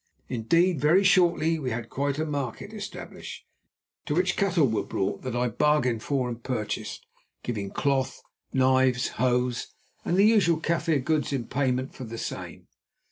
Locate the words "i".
5.35-5.47